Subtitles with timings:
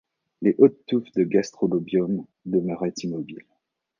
[0.41, 3.45] Les hautes touffes de gastrolobium demeuraient immobiles.